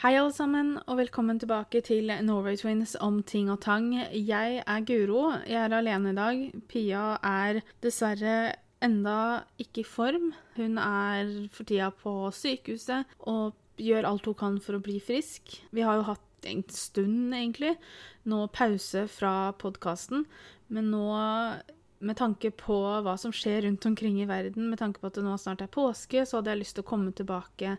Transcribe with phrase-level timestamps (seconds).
[0.00, 3.90] Hei, alle sammen, og velkommen tilbake til Norway Twins om ting og tang.
[4.16, 5.26] Jeg er Guro.
[5.44, 6.38] Jeg er alene i dag.
[6.70, 10.30] Pia er dessverre enda ikke i form.
[10.56, 15.58] Hun er for tida på sykehuset og gjør alt hun kan for å bli frisk.
[15.68, 17.74] Vi har jo hatt en stund, egentlig,
[18.24, 20.24] nå pause fra podkasten,
[20.72, 21.04] men nå
[22.00, 25.24] med tanke på hva som skjer rundt omkring i verden, med tanke på at det
[25.24, 27.76] nå snart er påske, så hadde jeg lyst til å komme tilbake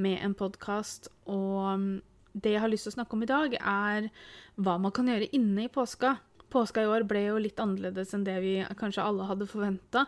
[0.00, 1.10] med en podkast.
[1.30, 1.98] Og
[2.34, 4.08] det jeg har lyst til å snakke om i dag, er
[4.54, 6.16] hva man kan gjøre inne i påska.
[6.54, 10.06] Påska i år ble jo litt annerledes enn det vi kanskje alle hadde forventa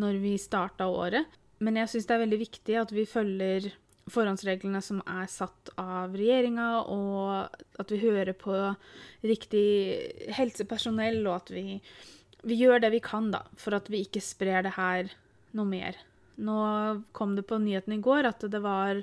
[0.00, 1.28] når vi starta året.
[1.62, 3.68] Men jeg syns det er veldig viktig at vi følger
[4.10, 8.56] forhåndsreglene som er satt av regjeringa, og at vi hører på
[9.22, 11.78] riktig helsepersonell, og at vi
[12.42, 15.12] vi gjør det vi kan, da, for at vi ikke sprer det her
[15.56, 15.98] noe mer.
[16.42, 16.56] Nå
[17.14, 19.02] kom det på nyheten i går at det var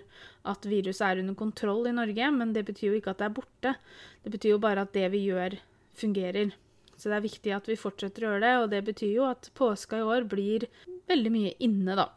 [0.49, 3.35] at viruset er under kontroll i Norge, men det betyr jo ikke at det er
[3.37, 3.75] borte.
[4.23, 5.55] Det betyr jo bare at det vi gjør,
[5.99, 6.55] fungerer.
[6.99, 9.51] Så det er viktig at vi fortsetter å gjøre det, og det betyr jo at
[9.55, 10.67] påska i år blir
[11.07, 12.09] veldig mye inne, da.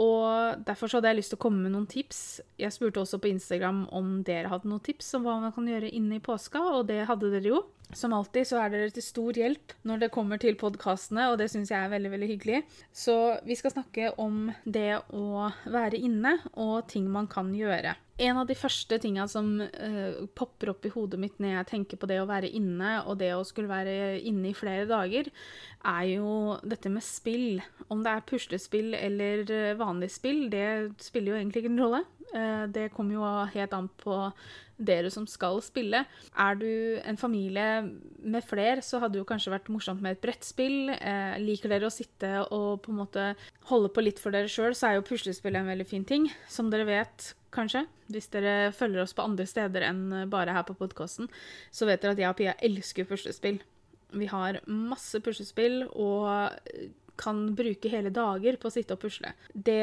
[0.00, 2.40] Og derfor så hadde jeg lyst til å komme med noen tips.
[2.60, 5.92] Jeg spurte også på Instagram om dere hadde noen tips om hva man kan gjøre
[5.92, 7.60] inne i påska, og det hadde dere jo.
[7.92, 11.50] Som alltid så er dere til stor hjelp når det kommer til podkastene, og det
[11.52, 12.60] syns jeg er veldig veldig hyggelig.
[12.94, 17.96] Så vi skal snakke om det å være inne og ting man kan gjøre.
[18.20, 22.00] En av de første tinga som uh, popper opp i hodet mitt når jeg tenker
[22.00, 25.30] på det å være inne og det å skulle være inne i flere dager,
[25.88, 27.62] er jo dette med spill.
[27.88, 30.66] Om det er puslespill eller eh, vanlig spill, det
[31.00, 32.02] spiller jo egentlig ingen rolle.
[32.34, 34.18] Uh, det kommer jo helt an på
[34.76, 36.04] dere som skal spille.
[36.36, 37.88] Er du en familie
[38.22, 40.92] med flere så hadde det jo kanskje vært morsomt med et brettspill.
[40.94, 43.26] Eh, liker dere å sitte og på en måte
[43.70, 46.28] holde på litt for dere sjøl, så er jo puslespill en veldig fin ting.
[46.50, 50.78] Som dere vet, kanskje, hvis dere følger oss på andre steder enn bare her på
[50.78, 51.30] podkasten,
[51.74, 53.60] så vet dere at jeg og Pia elsker puslespill.
[54.10, 56.50] Vi har masse puslespill, og
[57.20, 59.32] kan bruke hele dager på å sitte og pusle.
[59.52, 59.82] Det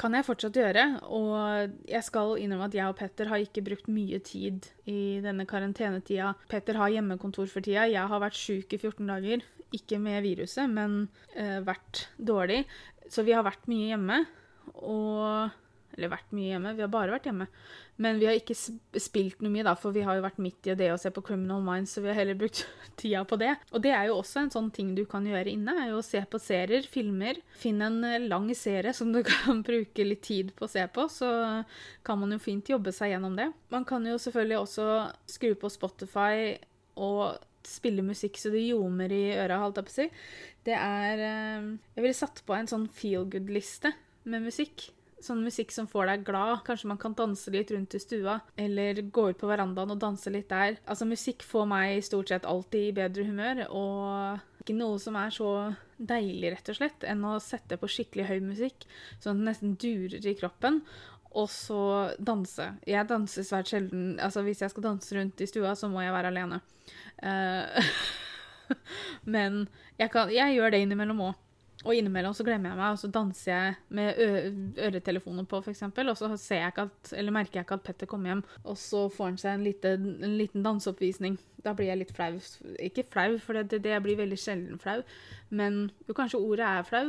[0.00, 3.90] kan jeg fortsatt gjøre, og jeg skal innrømme at jeg og Petter har ikke brukt
[3.92, 6.34] mye tid i denne karantenetida.
[6.52, 7.88] Petter har hjemmekontor for tida.
[7.90, 9.42] Jeg har vært sjuk i 14 dager.
[9.72, 12.62] Ikke med viruset, men uh, vært dårlig.
[13.10, 14.22] Så vi har vært mye hjemme.
[14.84, 15.61] Og
[15.96, 16.72] Eller vært mye hjemme.
[16.76, 17.46] Vi har bare vært hjemme.
[18.02, 20.76] Men vi har ikke spilt noe mye, da, for vi har jo vært midt i
[20.78, 22.64] det å se på Criminal Minds, så vi har heller brukt
[23.00, 23.52] tida på det.
[23.70, 26.06] Og det er jo også en sånn ting du kan gjøre inne, er jo å
[26.06, 27.38] se på serier, filmer.
[27.60, 31.06] Finn en eh, lang serie som du kan bruke litt tid på å se på,
[31.12, 31.30] så
[32.06, 33.50] kan man jo fint jobbe seg gjennom det.
[33.74, 34.88] Man kan jo selvfølgelig også
[35.36, 36.54] skru på Spotify
[37.00, 40.08] og spille musikk så det ljomer i øra, holdt jeg på å si.
[40.66, 43.92] Det er eh, Jeg ville satt på en sånn feel good-liste
[44.24, 44.88] med musikk
[45.26, 46.62] sånn musikk som får deg glad.
[46.66, 50.32] Kanskje man kan danse litt rundt i stua, eller gå ut på verandaen og danse
[50.32, 50.78] litt der.
[50.86, 55.32] Altså, musikk får meg stort sett alltid i bedre humør, og ikke noe som er
[55.34, 55.52] så
[56.02, 58.86] deilig, rett og slett, enn å sette på skikkelig høy musikk,
[59.22, 60.82] sånn at det nesten durer i kroppen.
[61.32, 61.82] Og så
[62.20, 62.66] danse.
[62.84, 66.12] Jeg danser svært sjelden Altså, hvis jeg skal danse rundt i stua, så må jeg
[66.12, 66.58] være alene.
[67.24, 67.94] Uh,
[69.34, 69.62] men
[69.96, 71.40] jeg, kan, jeg gjør det innimellom òg.
[71.82, 74.20] Og innimellom så glemmer jeg meg, og så danser jeg med
[74.78, 75.82] øretelefoner på, f.eks.
[75.82, 79.40] Og så jeg at, merker jeg ikke at Petter kommer hjem, og så får han
[79.42, 81.40] seg en, lite, en liten danseoppvisning.
[81.62, 82.36] Da blir jeg litt flau.
[82.82, 85.00] Ikke flau, for det, det blir veldig sjelden flau,
[85.50, 87.06] men jo, kanskje ordet er flau.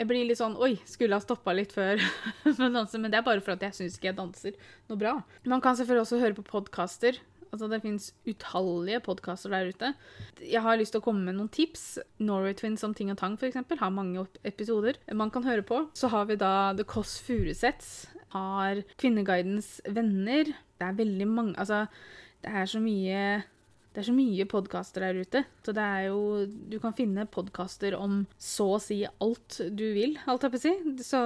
[0.00, 2.00] Jeg blir litt sånn Oi, skulle ha stoppa litt før
[2.44, 3.00] med å danse.
[3.00, 4.56] Men det er bare for at jeg syns ikke jeg danser
[4.88, 5.16] noe bra.
[5.48, 7.18] Man kan selvfølgelig også høre på podkaster.
[7.50, 9.92] Altså, det fins utallige podkaster der ute.
[10.42, 11.98] Jeg har lyst til å komme med noen tips.
[12.22, 13.58] Norway Twins om ting og tang f.eks.
[13.80, 15.82] har mange episoder man kan høre på.
[15.98, 17.92] Så har vi da The Kåss Furuseths.
[18.30, 20.52] Har Kvinneguidens venner.
[20.78, 21.86] Det er veldig mange Altså,
[22.44, 23.42] det er så mye
[23.90, 25.42] det er så mye podkaster der ute.
[25.66, 30.14] Så det er jo Du kan finne podkaster om så å si alt du vil,
[30.30, 30.74] alt jeg på si.
[31.02, 31.18] Så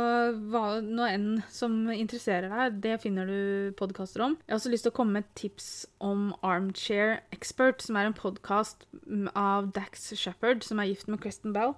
[0.53, 4.39] hva nå enn som interesserer deg, det finner du podkaster om.
[4.47, 5.69] Jeg har også lyst til å komme med tips
[6.05, 8.89] om Armchair Expert, som er en podkast
[9.37, 11.77] av Dax Shepherd, som er gift med Kristen Bell.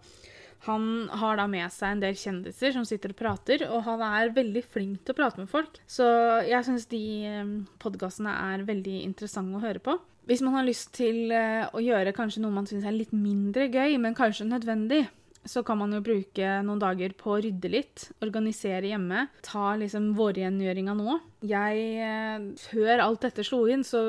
[0.67, 4.35] Han har da med seg en del kjendiser som sitter og prater, og han er
[4.35, 5.79] veldig flink til å prate med folk.
[5.91, 6.07] Så
[6.47, 9.99] jeg syns de eh, podkastene er veldig interessante å høre på.
[10.27, 13.69] Hvis man har lyst til eh, å gjøre kanskje noe man syns er litt mindre
[13.71, 15.05] gøy, men kanskje nødvendig,
[15.47, 19.29] så kan man jo bruke noen dager på å rydde litt, organisere hjemme.
[19.47, 21.21] Ta liksom vårrengjøringa nå.
[21.47, 24.03] Jeg, eh, før alt dette slo inn, så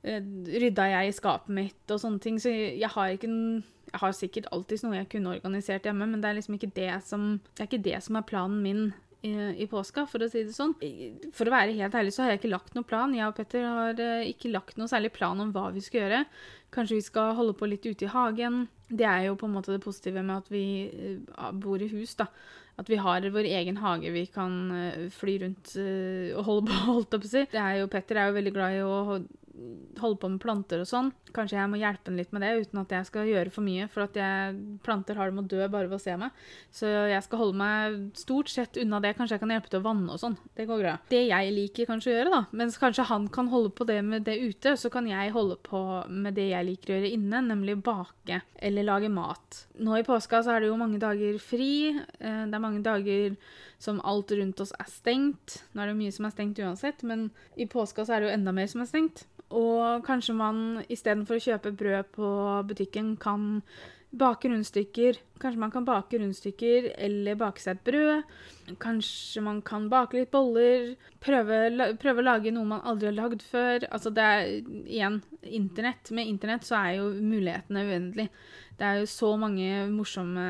[0.00, 0.22] eh,
[0.64, 3.32] rydda jeg i skapet mitt og sånne ting, så jeg har ikke
[3.88, 6.90] jeg har sikkert alltid noe jeg kunne organisert hjemme, men det er liksom ikke det
[7.08, 8.82] som, det er, ikke det som er planen min
[9.26, 10.76] i, påska, for å si det sånn.
[11.34, 13.14] For å være helt ærlig så har jeg ikke lagt noen plan.
[13.16, 16.20] Jeg og Petter har eh, ikke lagt noen særlig plan om hva vi skal gjøre.
[16.74, 18.66] Kanskje vi skal holde på litt ute i hagen.
[18.88, 22.14] Det er jo på en måte det positive med at vi eh, bor i hus,
[22.20, 22.28] da.
[22.78, 25.74] At vi har vår egen hage vi kan eh, fly rundt
[26.38, 27.44] og holde på, holdt på å si.
[27.50, 29.18] Det er Petter er jo veldig glad i å
[29.98, 31.10] holder på med planter og sånn.
[31.34, 33.88] Kanskje jeg må hjelpe henne litt med det, uten at jeg skal gjøre for mye.
[33.92, 34.56] For at jeg,
[34.86, 36.42] planter har det med å dø bare ved å se meg.
[36.74, 39.14] Så jeg skal holde meg stort sett unna det.
[39.18, 40.38] Kanskje jeg kan hjelpe til å vanne og sånn.
[40.58, 40.96] Det går bra.
[41.10, 44.26] Det jeg liker kanskje å gjøre, da, mens kanskje han kan holde på det med
[44.28, 47.78] det ute, så kan jeg holde på med det jeg liker å gjøre inne, nemlig
[47.84, 49.64] bake eller lage mat.
[49.82, 51.72] Nå i påska så er det jo mange dager fri.
[51.94, 53.36] Eh, det er mange dager
[53.78, 55.60] som alt rundt oss er stengt.
[55.72, 58.38] Nå er det mye som er stengt uansett, men i påska så er det jo
[58.38, 59.26] enda mer som er stengt.
[59.54, 60.58] Og kanskje man
[60.92, 62.32] istedenfor å kjøpe brød på
[62.68, 63.62] butikken, kan
[64.10, 65.18] bake rundstykker.
[65.40, 68.36] Kanskje man kan bake rundstykker eller bake seg et brød.
[68.80, 70.94] Kanskje man kan bake litt boller.
[71.24, 71.58] Prøve,
[72.00, 73.84] prøve å lage noe man aldri har lagd før.
[73.92, 74.46] Altså det er
[74.84, 76.12] igjen internett.
[76.16, 78.46] Med internett så er jo mulighetene uendelige.
[78.78, 80.48] Det er jo så mange morsomme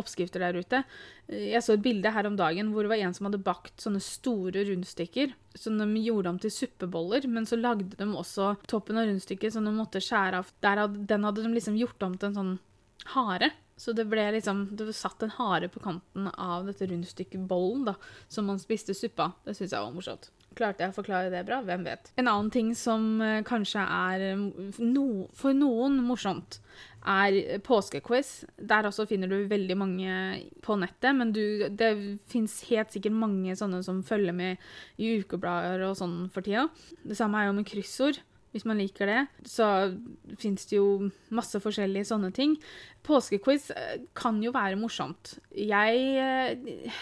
[0.00, 0.82] oppskrifter der ute.
[1.28, 4.02] Jeg så et bilde her om dagen hvor det var en som hadde bakt sånne
[4.04, 5.34] store rundstykker.
[5.58, 9.66] Som de gjorde om til suppeboller, men så lagde de også toppen av rundstykket som
[9.66, 10.54] de måtte skjære av.
[10.64, 12.56] Hadde, den hadde de liksom gjort om til en sånn
[13.14, 13.52] hare.
[13.76, 17.96] Så det ble liksom Det satt en hare på kanten av dette rundstykkebollen da,
[18.28, 19.32] som man spiste suppa.
[19.44, 20.30] Det syns jeg var morsomt.
[20.54, 21.60] Klarte jeg å forklare det bra?
[21.66, 22.10] Hvem vet.
[22.20, 24.42] En annen ting som eh, kanskje er eh,
[24.82, 26.60] no, for noen morsomt,
[27.04, 28.44] er påskequiz.
[28.56, 30.18] Der også finner du veldig mange
[30.64, 31.90] på nettet, men du, det
[32.30, 34.62] fins helt sikkert mange sånne som følger med
[34.96, 36.68] i ukeblader og sånn for tida.
[37.04, 38.22] Det samme er jo med kryssord.
[38.54, 39.66] Hvis man liker det, så
[40.38, 42.54] fins det jo masse forskjellige sånne ting.
[43.02, 45.34] Påskequiz eh, kan jo være morsomt.
[45.50, 46.94] Jeg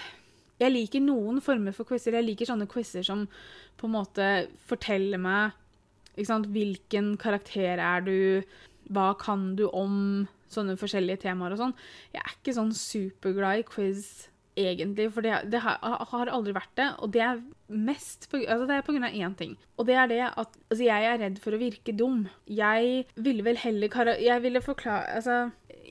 [0.61, 2.17] jeg liker noen former for quizer.
[2.19, 3.25] Jeg liker sånne quizer som
[3.81, 4.29] på en måte
[4.69, 5.57] forteller meg
[6.29, 8.19] sant, hvilken karakter er du,
[8.93, 11.79] hva kan du om sånne forskjellige temaer og sånn.
[12.13, 14.29] Jeg er ikke sånn superglad i quiz
[14.59, 16.89] egentlig, for det, det har, har, aldri vært det.
[17.05, 17.41] Og det er
[17.73, 19.57] mest på, altså det er på grunn av én ting.
[19.81, 22.27] Og det er det at altså jeg er redd for å virke dum.
[22.51, 25.39] Jeg ville vel heller Jeg ville forklare Altså,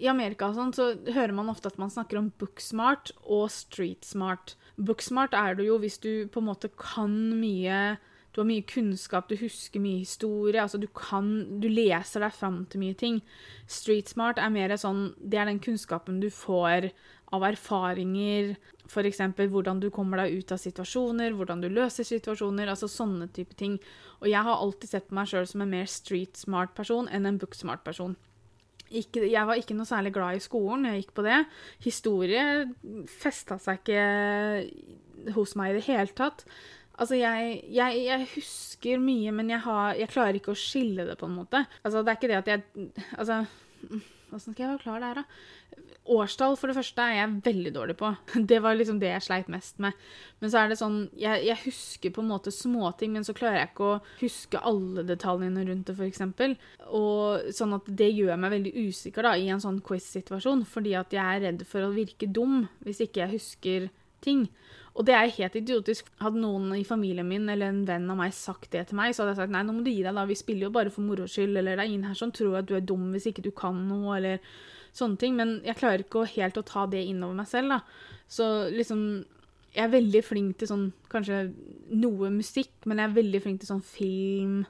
[0.01, 4.56] i Amerika sånn så hører man ofte at man snakker om booksmart og streetsmart.
[4.81, 8.00] Booksmart er du jo hvis du på en måte kan mye
[8.31, 10.62] du har mye kunnskap, du husker mye historie.
[10.62, 13.19] altså Du kan, du leser deg fram til mye ting.
[13.68, 16.92] Streetsmart er mer sånn Det er den kunnskapen du får
[17.36, 18.56] av erfaringer.
[18.88, 19.19] F.eks.
[19.36, 22.71] hvordan du kommer deg ut av situasjoner, hvordan du løser situasjoner.
[22.71, 23.80] altså Sånne type ting.
[24.21, 27.39] Og jeg har alltid sett på meg sjøl som en mer streetsmart person enn en
[27.42, 28.15] booksmart person.
[28.91, 30.89] Ikke, jeg var ikke noe særlig glad i skolen.
[30.89, 31.39] Jeg gikk på det.
[31.85, 32.43] Historie
[33.07, 36.43] festa seg ikke hos meg i det hele tatt.
[37.01, 41.15] Altså, jeg, jeg, jeg, husker mye, men jeg, har, jeg, klarer ikke å skille det,
[41.17, 41.63] på en måte.
[41.81, 43.39] Altså, det er ikke det at jeg Altså,
[44.35, 45.90] åssen skal jeg forklare det her, da?
[46.09, 48.09] Årstall, for det første, er jeg veldig dårlig på.
[48.50, 49.94] Det var liksom det jeg sleit mest med.
[50.42, 53.59] Men så er det sånn Jeg, jeg husker på en måte småting, men så klarer
[53.59, 56.25] jeg ikke å huske alle detaljene rundt det, f.eks.
[56.89, 61.13] Og sånn at det gjør meg veldig usikker da, i en sånn quiz-situasjon, fordi at
[61.13, 63.89] jeg er redd for å virke dum hvis ikke jeg husker
[64.25, 64.48] ting.
[64.92, 66.09] Og det er helt idiotisk.
[66.19, 69.24] Hadde noen i familien min eller en venn av meg sagt det til meg, så
[69.24, 70.25] hadde jeg sagt nei, nå må du gi deg, da.
[70.27, 71.55] Vi spiller jo bare for moro skyld.
[71.55, 73.77] Eller det er ingen her som tror at du er dum hvis ikke du kan
[73.88, 74.43] noe, eller
[74.95, 75.38] sånne ting.
[75.39, 77.81] Men jeg klarer ikke helt å ta det innover meg selv, da.
[78.31, 79.05] Så liksom
[79.71, 81.45] Jeg er veldig flink til sånn kanskje
[81.95, 84.65] noe musikk, men jeg er veldig flink til sånn film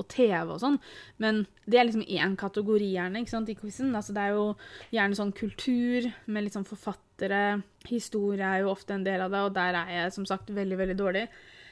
[0.00, 0.78] og TV og sånn.
[1.22, 3.92] Men det er liksom én kategori gjerne ikke sant, i quizen.
[3.94, 4.48] Altså, det er jo
[4.96, 7.60] gjerne sånn kultur med litt sånn forfattere.
[7.86, 10.80] Historie er jo ofte en del av det, og der er jeg som sagt veldig,
[10.82, 11.26] veldig dårlig.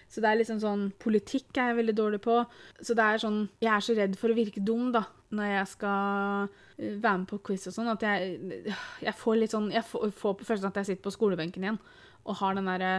[0.08, 2.40] Så det er liksom sånn Politikk er jeg veldig dårlig på.
[2.80, 5.04] Så det er sånn Jeg er så redd for å virke dum, da,
[5.36, 6.48] når jeg skal
[6.78, 8.74] eh, være med på quiz og sånn, at jeg,
[9.04, 11.82] jeg får litt sånn Jeg får, på følelsen at jeg sitter på skolebenken igjen
[12.28, 12.92] og har den derre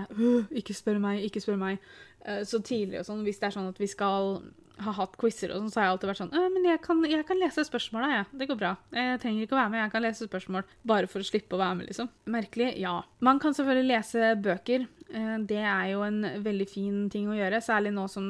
[0.58, 1.84] Ikke spør meg, ikke spør meg.
[2.26, 4.40] Eh, så tidlig og sånn, hvis det er sånn at vi skal
[4.86, 7.26] har hatt quizer, og sånn, så har jeg alltid vært sånn Men jeg kan, jeg
[7.28, 8.28] kan lese spørsmåla, jeg.
[8.42, 8.76] Det går bra.
[8.96, 10.70] Jeg trenger ikke å være med, jeg kan lese spørsmål.
[10.88, 12.10] Bare for å slippe å være med, liksom.
[12.32, 12.72] Merkelig?
[12.80, 12.96] Ja.
[13.26, 14.88] Man kan selvfølgelig lese bøker.
[15.10, 18.28] Eh, det er jo en veldig fin ting å gjøre, særlig nå som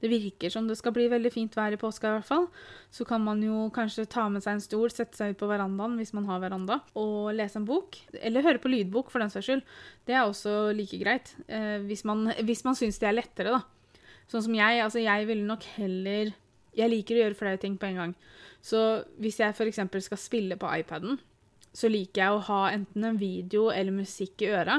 [0.00, 2.48] det virker som det skal bli veldig fint vær i påska, i hvert fall.
[2.92, 5.98] Så kan man jo kanskje ta med seg en stol, sette seg ut på verandaen
[6.00, 8.00] hvis man har veranda, og lese en bok.
[8.20, 9.62] Eller høre på lydbok, for den saks skyld.
[10.08, 11.34] Det er også like greit.
[11.48, 13.81] Eh, hvis man, hvis man syns det er lettere, da.
[14.30, 16.32] Sånn som jeg, altså jeg ville nok heller
[16.72, 18.12] Jeg liker å gjøre flere ting på en gang.
[18.64, 18.78] Så
[19.20, 19.80] hvis jeg f.eks.
[20.06, 21.18] skal spille på iPaden,
[21.76, 24.78] så liker jeg å ha enten en video eller musikk i øra,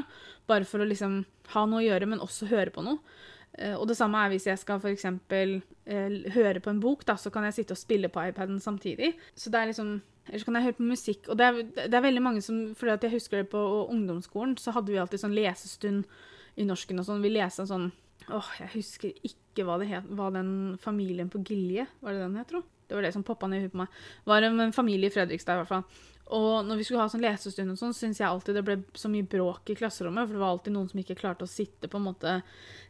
[0.49, 1.19] bare for å liksom
[1.53, 2.97] ha noe å gjøre, men også høre på noe.
[3.59, 5.05] Eh, og det samme er hvis jeg skal f.eks.
[5.05, 9.13] Eh, høre på en bok, da, så kan jeg sitte og spille på iPaden samtidig.
[9.35, 11.25] Så det er liksom Eller så kan jeg høre på musikk.
[11.27, 11.57] Og det er,
[11.91, 13.59] det er veldig mange som fordi at jeg husker det på
[13.91, 16.05] ungdomsskolen, så hadde vi alltid sånn lesestund
[16.55, 17.19] i norsken og sånn.
[17.19, 17.89] Vi leste en sånn
[18.31, 20.07] Åh, jeg husker ikke hva det het.
[20.07, 22.63] Hva den familien på Gilje, var det den het, tro?
[22.87, 24.01] Det var det som poppa ned i huet på meg.
[24.29, 25.85] Var en familie i Fredrikstad, i hvert fall.
[26.31, 29.09] Og når vi skulle ha sånn lesestund og sånn, syns jeg alltid det ble så
[29.11, 31.99] mye bråk i klasserommet, for det var alltid noen som ikke klarte å sitte på
[31.99, 32.35] en måte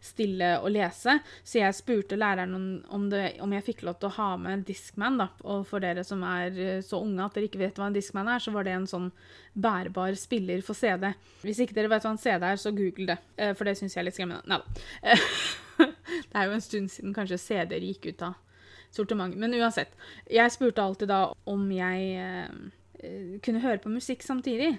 [0.04, 1.16] stille og lese.
[1.42, 2.54] Så jeg spurte læreren
[2.94, 5.28] om, det, om jeg fikk lov til å ha med en Discman, da.
[5.50, 8.30] Og for dere som er eh, så unge at dere ikke vet hva en Discman
[8.36, 9.10] er, så var det en sånn
[9.58, 11.10] bærbar spiller for CD.
[11.42, 13.98] Hvis ikke dere vet hva en CD er, så google det, eh, for det syns
[13.98, 14.46] jeg er litt skremmende.
[14.46, 15.10] Nei da.
[16.34, 18.36] Det er jo en stund siden kanskje CD-er gikk ut av
[18.94, 19.40] sortimentet.
[19.42, 19.96] Men uansett.
[20.30, 22.52] Jeg spurte alltid da om jeg eh,
[23.44, 24.74] kunne høre på musikk samtidig.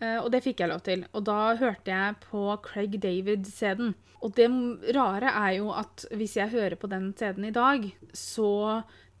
[0.00, 1.04] Uh, og det fikk jeg lov til.
[1.12, 3.92] Og da hørte jeg på Craig David-CD-en.
[4.20, 4.48] Og det
[4.96, 8.50] rare er jo at hvis jeg hører på den CD-en i dag, så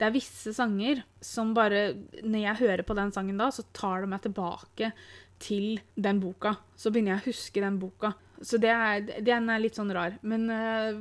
[0.00, 1.92] det er visse sanger som bare
[2.24, 4.92] Når jeg hører på den sangen da, så tar det meg tilbake
[5.40, 6.54] til den boka.
[6.76, 8.12] Så begynner jeg å huske den boka.
[8.40, 10.14] Så det er, den er litt sånn rar.
[10.24, 10.96] Men, uh,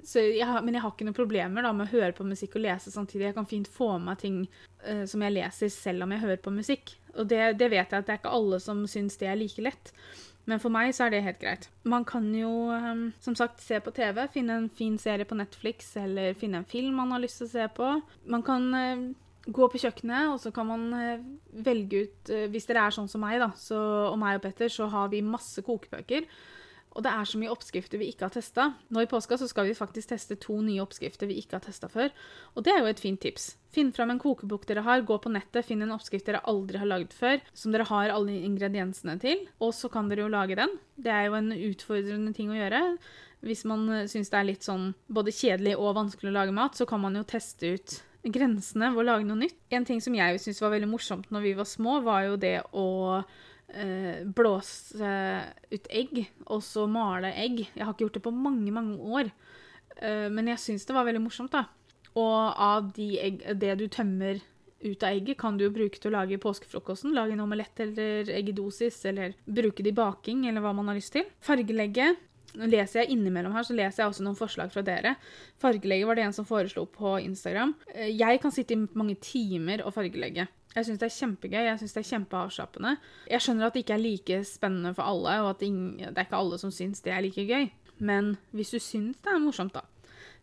[0.00, 2.92] jeg, men, jeg, har ikke noen problemer da, med å høre på musikk og lese
[2.92, 3.28] samtidig.
[3.28, 4.38] Jeg kan fint få med meg ting
[4.86, 6.94] uh, som jeg leser selv om jeg hører på musikk.
[7.18, 9.64] Og det, det, vet jeg at det er ikke alle som syns det er like
[9.64, 9.92] lett.
[10.48, 11.66] Men for meg så er det helt greit.
[11.84, 15.92] Man kan jo um, som sagt se på TV, finne en fin serie på Netflix
[16.00, 17.90] eller finne en film man har lyst til å se på.
[18.32, 18.64] Man kan
[19.44, 20.82] gå på kjøkkenet, og så kan man
[21.64, 23.76] velge ut Hvis dere er sånn som meg, da, så,
[24.10, 26.26] og meg og Petter, så har vi masse kokebøker.
[27.00, 28.66] Og det er så mye oppskrifter vi ikke har testa.
[28.92, 31.88] Nå i påska så skal vi faktisk teste to nye oppskrifter vi ikke har testa
[31.88, 32.10] før.
[32.52, 33.54] Og det er jo et fint tips.
[33.72, 36.90] Finn fram en kokebok dere har, gå på nettet, finn en oppskrift dere aldri har
[36.90, 40.76] lagd før, som dere har alle ingrediensene til, og så kan dere jo lage den.
[41.00, 42.84] Det er jo en utfordrende ting å gjøre.
[43.46, 46.84] Hvis man syns det er litt sånn både kjedelig og vanskelig å lage mat, så
[46.90, 49.56] kan man jo teste ut grensene ved å lage noe nytt.
[49.72, 52.58] En ting som jeg syntes var veldig morsomt når vi var små, var jo det
[52.76, 52.88] å
[53.74, 55.14] eh, blåse
[55.70, 57.64] ut egg, og så male egg.
[57.74, 59.32] Jeg har ikke gjort det på mange, mange år,
[59.98, 61.66] eh, men jeg syns det var veldig morsomt, da.
[62.18, 64.40] Og av de egg, det du tømmer
[64.80, 67.14] ut av egget, kan du jo bruke til å lage påskefrokosten.
[67.14, 71.14] Lage en omelett eller eggedosis, eller bruke det i baking, eller hva man har lyst
[71.16, 71.28] til.
[71.44, 72.14] Fargelegge.
[72.50, 75.14] Leser jeg innimellom her, så leser jeg også noen forslag fra dere.
[75.62, 77.76] Fargelegge var det en som foreslo på Instagram.
[77.94, 80.48] Eh, jeg kan sitte i mange timer og fargelegge.
[80.70, 82.92] Jeg syns det er kjempegøy, jeg syns det er kjempeavslappende.
[83.32, 85.70] Jeg skjønner at det ikke er like spennende for alle, og at det,
[86.12, 87.66] er ikke alle som syns det er like gøy.
[87.98, 89.82] Men hvis du syns det er morsomt, da,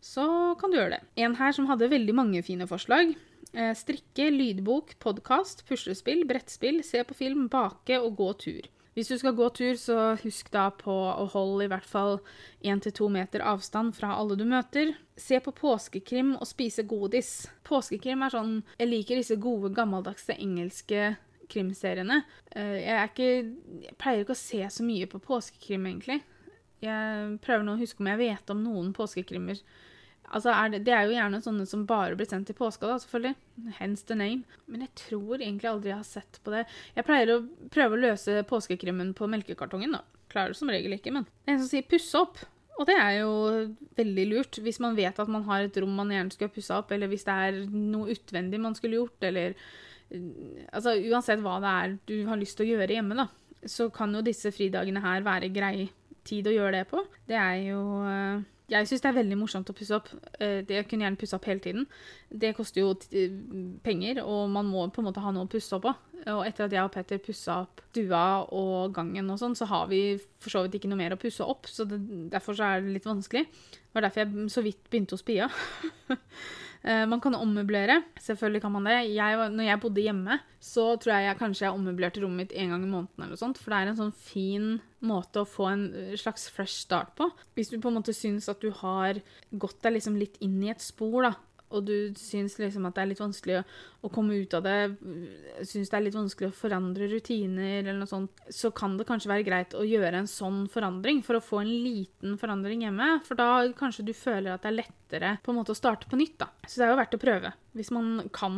[0.03, 0.27] så
[0.59, 1.01] kan du gjøre det.
[1.23, 3.15] En her som hadde veldig mange fine forslag.
[3.55, 8.67] Eh, strikke, lydbok, podkast, puslespill, brettspill, se på film, bake og gå tur.
[8.97, 12.15] Hvis du skal gå tur, så husk da på å holde i hvert fall
[12.65, 14.95] 1-2 meter avstand fra alle du møter.
[15.13, 17.29] Se på påskekrim og spise godis.
[17.67, 21.11] Påskekrim er sånn Jeg liker disse gode, gammeldagse engelske
[21.45, 22.23] krimseriene.
[22.49, 23.29] Eh, jeg, ikke,
[23.85, 26.23] jeg pleier ikke å se så mye på påskekrim, egentlig.
[26.81, 29.61] Jeg prøver nå å huske om jeg vet om noen påskekrimmer
[30.35, 32.97] Altså er det, det, er jo gjerne sånne som bare blir sendt i påska, da,
[32.99, 33.35] selvfølgelig.
[33.77, 34.59] Hence the name.
[34.67, 36.65] Men jeg tror egentlig aldri jeg har sett på det.
[36.97, 37.39] Jeg pleier å
[37.73, 40.03] prøve å løse påskekrimmen på melkekartongen, da.
[40.31, 42.43] Klarer det som regel ikke, men Det er en som sier 'pusse opp'.
[42.77, 43.31] Og det er jo
[43.97, 46.91] veldig lurt, hvis man vet at man har et rom man gjerne skulle pussa opp,
[46.93, 49.57] eller hvis det er noe utvendig man skulle gjort, eller
[50.71, 53.25] Altså uansett hva det er du har lyst til å gjøre hjemme, da,
[53.67, 55.89] så kan jo disse fridagene her være grei
[56.23, 57.01] tid å gjøre det på.
[57.27, 60.09] Det er jo eh, jeg syns det er veldig morsomt å pusse opp.
[60.39, 61.87] Det det kunne gjerne pusse opp hele tiden.
[62.27, 63.31] Det koster jo eh,
[63.83, 65.93] penger, og man må på en måte ha noe å pusse opp på.
[66.33, 69.87] Og etter at jeg og Petter pussa opp stua og gangen og sånn, så har
[69.91, 70.01] vi
[70.43, 71.99] for så vidt ikke noe mer å pusse opp, så det,
[72.33, 73.47] derfor så er det litt vanskelig.
[73.47, 75.49] Det var derfor jeg så vidt begynte hos Pia.
[76.87, 77.97] Eh, man kan ommøblere.
[78.21, 78.97] Selvfølgelig kan man det.
[79.11, 82.69] Jeg, når jeg bodde hjemme, så tror jeg, jeg kanskje jeg ommøblerte rommet mitt en
[82.71, 83.23] gang i måneden.
[83.25, 84.67] eller sånt, For det er en sånn fin
[85.03, 85.83] måte å få en
[86.21, 87.27] slags fresh start på.
[87.57, 89.19] Hvis du på en måte syns at du har
[89.51, 91.33] gått deg liksom litt inn i et spor, da,
[91.67, 93.63] og du syns liksom at det er litt vanskelig å,
[94.07, 94.75] å komme ut av det,
[95.67, 99.31] syns det er litt vanskelig å forandre rutiner eller noe sånt, så kan det kanskje
[99.31, 103.09] være greit å gjøre en sånn forandring for å få en liten forandring hjemme.
[103.27, 106.19] For da kanskje du føler at det er lettere på en måte å starte på
[106.19, 106.49] nytt, da.
[106.63, 107.53] Så det er jo verdt å prøve.
[107.77, 108.55] Hvis man kan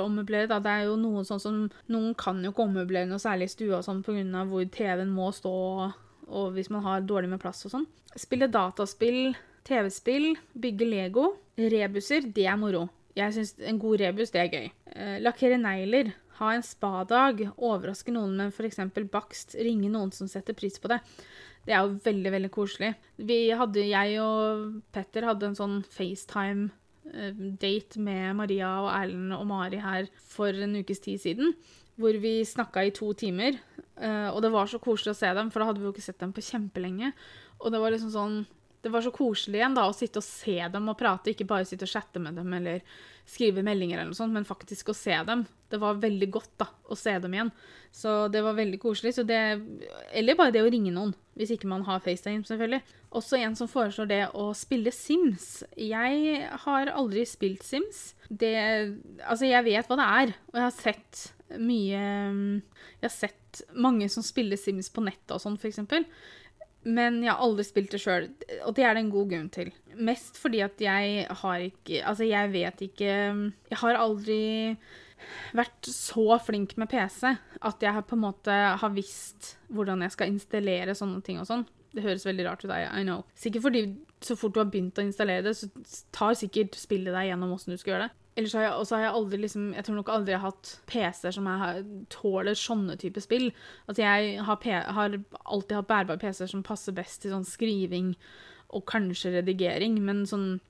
[0.00, 0.62] ommøblere, da.
[0.64, 1.60] Det er jo noen sånn som
[1.92, 4.44] Noen kan jo ikke ommøblere noe særlig i stua og sånn pga.
[4.48, 5.52] hvor TV-en må stå,
[6.30, 7.86] og hvis man har dårlig med plass og sånn.
[8.18, 9.34] Spille dataspill
[9.70, 11.28] TV-spill, bygge Lego.
[11.60, 12.88] Rebuser, det er moro.
[13.18, 14.66] Jeg syns en god rebus, det er gøy.
[14.94, 18.78] Eh, lakkere negler ha en spadag, overraske noen med f.eks.
[19.12, 21.00] bakst, ringe noen som setter pris på det.
[21.66, 22.94] Det er jo veldig, veldig koselig.
[23.20, 29.78] Vi hadde, jeg og Petter hadde en sånn FaceTime-date med Maria og Erlend og Mari
[29.84, 31.52] her for en ukes tid siden.
[32.00, 33.60] Hvor vi snakka i to timer.
[34.32, 36.22] Og det var så koselig å se dem, for da hadde vi jo ikke sett
[36.22, 37.12] dem på kjempelenge.
[37.60, 38.36] Og det var liksom sånn
[38.82, 41.66] det var så koselig igjen da, å sitte og se dem og prate, ikke bare
[41.68, 42.80] sitte og chatte med dem eller
[43.30, 45.44] skrive meldinger, eller noe sånt, men faktisk å se dem.
[45.70, 47.50] Det var veldig godt da, å se dem igjen.
[47.94, 49.12] Så det var veldig koselig.
[49.28, 49.38] Det,
[50.18, 52.80] eller bare det å ringe noen, hvis ikke man har FaceTime, selvfølgelig.
[53.20, 55.60] Også en som foreslår det å spille Sims.
[55.78, 58.10] Jeg har aldri spilt Sims.
[58.28, 58.54] Det
[59.26, 61.22] Altså, jeg vet hva det er, og jeg har sett
[61.58, 66.06] mye Jeg har sett mange som spiller Sims på nettet og sånn, eksempel.
[66.88, 68.30] Men jeg har aldri spilt det sjøl,
[68.64, 69.70] og det er det en god grunn til.
[70.00, 74.38] Mest fordi at jeg har ikke Altså, jeg vet ikke Jeg har aldri
[75.52, 80.30] vært så flink med PC at jeg på en måte har visst hvordan jeg skal
[80.32, 81.66] installere sånne ting og sånn.
[81.92, 83.26] Det høres veldig rart ut, I know.
[83.36, 83.82] Sikkert fordi
[84.24, 85.68] så fort du har begynt å installere det, så
[86.14, 88.19] tar sikkert spillet deg gjennom åssen du skal gjøre det.
[88.38, 90.68] Ellers har jeg, også har jeg aldri liksom Jeg tror nok aldri jeg har hatt
[90.88, 91.84] PC-er som jeg
[92.14, 93.50] tåler sånne type spill.
[93.90, 98.14] Altså jeg har, har alltid hatt bærbare PC-er som passer best til sånn skriving
[98.70, 100.60] og kanskje redigering, men sånn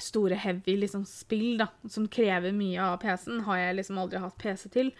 [0.00, 4.38] store, heavy liksom, spill da, som krever mye av PC-en, har jeg liksom aldri hatt
[4.40, 4.92] PC til.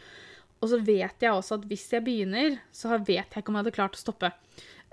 [0.60, 3.64] Og så vet jeg også at hvis jeg begynner, så vet jeg ikke om jeg
[3.64, 4.32] hadde klart å stoppe.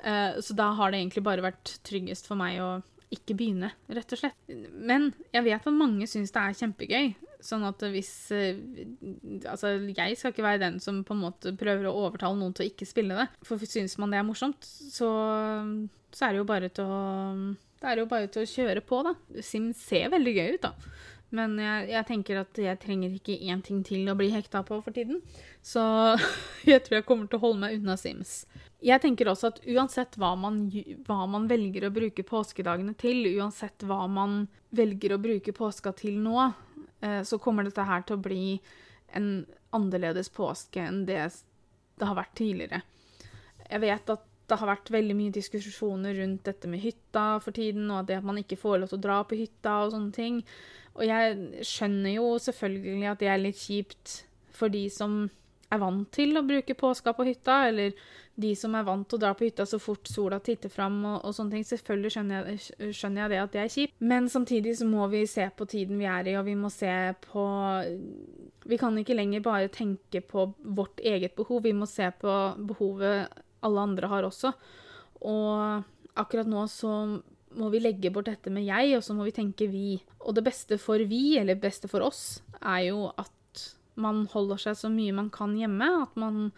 [0.04, 2.70] Uh, så da har det egentlig bare vært tryggest for meg å
[3.14, 4.52] ikke begynne, rett og slett.
[4.74, 7.14] Men jeg vet at mange syns det er kjempegøy.
[7.48, 8.58] Sånn at hvis uh,
[9.46, 12.66] Altså, jeg skal ikke være den som på en måte prøver å overtale noen til
[12.66, 13.28] å ikke spille det.
[13.46, 15.12] For syns man det er morsomt, så,
[16.12, 17.00] så er det jo bare til å
[17.78, 19.14] det er jo bare til å kjøre på, da.
[19.46, 20.72] Sim ser veldig gøy ut, da.
[21.36, 24.80] Men jeg, jeg, tenker at jeg trenger ikke én ting til å bli hekta på
[24.84, 25.20] for tiden.
[25.66, 25.82] Så
[26.70, 28.46] jeg tror jeg kommer til å holde meg unna Sims.
[28.84, 30.68] Jeg tenker også at uansett hva man,
[31.08, 34.46] hva man velger å bruke påskedagene til, uansett hva man
[34.78, 36.52] velger å bruke påska til nå,
[37.02, 38.60] eh, så kommer dette her til å bli
[39.18, 39.32] en
[39.76, 41.26] annerledes påske enn det
[41.98, 42.82] det har vært tidligere.
[43.68, 47.90] Jeg vet at det har vært veldig mye diskusjoner rundt dette med hytta for tiden,
[47.92, 50.38] og det at man ikke får lov til å dra på hytta og sånne ting.
[50.98, 54.22] Og jeg skjønner jo selvfølgelig at det er litt kjipt
[54.58, 55.28] for de som
[55.68, 57.96] er vant til å bruke påska på hytta, eller
[58.40, 61.18] de som er vant til å dra på hytta så fort sola titter fram og,
[61.28, 61.66] og sånne ting.
[61.68, 65.24] Selvfølgelig skjønner jeg, skjønner jeg, det at det er kjipt, men samtidig så må vi
[65.30, 66.94] se på tiden vi er i, og vi må se
[67.28, 67.48] på
[68.68, 72.38] Vi kan ikke lenger bare tenke på vårt eget behov, vi må se på
[72.72, 74.52] behovet alle andre har også.
[75.28, 75.84] Og
[76.20, 76.94] akkurat nå så
[77.58, 80.00] må vi legge bort dette med jeg, og så må vi tenke vi.
[80.24, 83.34] Og det beste for vi, eller beste for oss, er jo at
[83.98, 85.88] man holder seg så mye man kan hjemme.
[86.06, 86.52] At man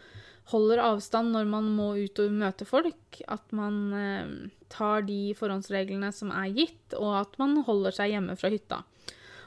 [0.52, 3.22] holder avstand når man må ut og møte folk.
[3.32, 4.34] At man eh,
[4.74, 8.84] tar de forhåndsreglene som er gitt, og at man holder seg hjemme fra hytta.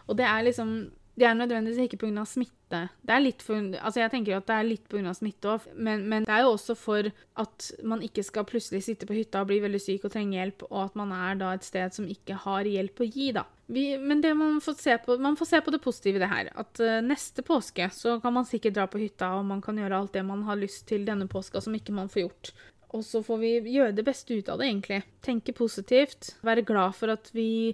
[0.08, 0.74] Og det er liksom
[1.18, 2.24] det er nødvendigvis ikke pga.
[2.24, 2.78] smitte.
[3.04, 5.12] Det er litt for, altså jeg tenker at det er litt pga.
[5.12, 7.08] smitte òg, men, men, det er jo også for
[7.42, 10.64] at man ikke skal plutselig sitte på hytta og bli veldig syk og trenge hjelp,
[10.70, 13.44] og at man er da et sted som ikke har hjelp å gi, da.
[13.72, 16.32] Vi, men det man får, se på, man får se på det positive i det
[16.32, 16.48] her.
[16.60, 20.00] At uh, neste påske så kan man sikkert dra på hytta, og man kan gjøre
[20.00, 22.52] alt det man har lyst til denne påska som ikke man får gjort.
[22.92, 25.00] Og så får vi gjøre det beste ut av det, egentlig.
[25.24, 26.34] Tenke positivt.
[26.44, 27.72] Være glad for at vi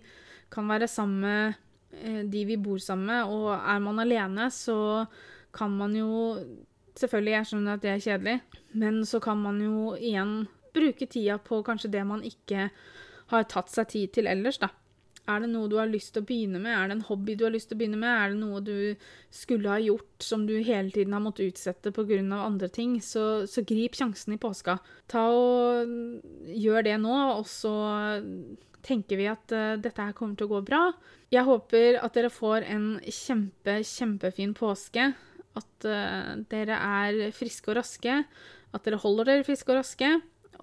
[0.55, 5.07] kan være sammen med de vi bor sammen med, og er man alene, så
[5.57, 6.37] kan man jo
[6.99, 8.33] Selvfølgelig, jeg skjønner at det er kjedelig,
[8.83, 10.33] men så kan man jo igjen
[10.75, 12.65] bruke tida på kanskje det man ikke
[13.31, 14.73] har tatt seg tid til ellers, da.
[15.29, 16.73] Er det noe du har lyst til å begynne med?
[16.73, 18.09] Er det en hobby du har lyst til å begynne med?
[18.09, 22.23] Er det noe du skulle ha gjort som du hele tiden har måttet utsette pga.
[22.39, 22.97] andre ting?
[23.05, 24.79] Så, så, grip sjansen i påska.
[25.07, 25.93] Ta og
[26.49, 27.75] Gjør det nå, og så
[28.83, 30.83] tenker vi at uh, dette her kommer til å gå bra.
[31.29, 35.11] Jeg håper at dere får en kjempe, kjempefin påske.
[35.59, 38.23] At uh, dere er friske og raske.
[38.73, 40.13] At dere holder dere friske og raske.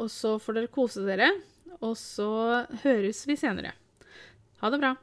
[0.02, 1.30] Og så får dere kose dere.
[1.86, 3.76] Og så høres vi senere.
[4.64, 4.96] Ha det bra.